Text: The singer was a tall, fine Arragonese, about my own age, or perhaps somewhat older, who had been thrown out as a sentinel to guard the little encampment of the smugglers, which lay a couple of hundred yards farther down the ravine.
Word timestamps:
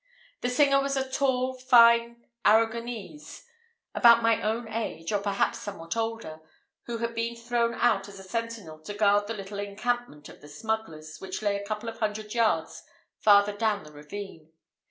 The 0.39 0.49
singer 0.49 0.81
was 0.81 0.97
a 0.97 1.07
tall, 1.07 1.53
fine 1.59 2.25
Arragonese, 2.43 3.45
about 3.93 4.23
my 4.23 4.41
own 4.41 4.67
age, 4.67 5.11
or 5.11 5.19
perhaps 5.19 5.59
somewhat 5.59 5.95
older, 5.95 6.39
who 6.87 6.97
had 6.97 7.13
been 7.13 7.35
thrown 7.35 7.75
out 7.75 8.09
as 8.09 8.17
a 8.17 8.23
sentinel 8.23 8.79
to 8.79 8.95
guard 8.95 9.27
the 9.27 9.35
little 9.35 9.59
encampment 9.59 10.27
of 10.27 10.41
the 10.41 10.47
smugglers, 10.49 11.19
which 11.19 11.43
lay 11.43 11.55
a 11.55 11.67
couple 11.67 11.87
of 11.87 11.99
hundred 11.99 12.33
yards 12.33 12.81
farther 13.19 13.53
down 13.55 13.83
the 13.83 13.91
ravine. 13.93 14.49